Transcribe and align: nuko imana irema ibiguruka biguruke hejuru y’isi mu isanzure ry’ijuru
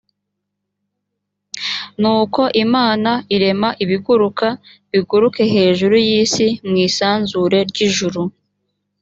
nuko 2.01 2.41
imana 2.63 3.11
irema 3.35 3.69
ibiguruka 3.83 4.47
biguruke 4.91 5.43
hejuru 5.53 5.95
y’isi 6.07 6.47
mu 6.67 6.75
isanzure 6.87 7.59
ry’ijuru 7.69 8.21